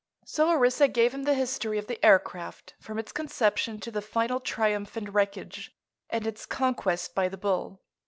[0.25, 4.39] So Orissa gave him the history of the aircraft, from its conception to the final
[4.39, 5.75] triumph and wreckage
[6.09, 7.83] and its conquest by the bull.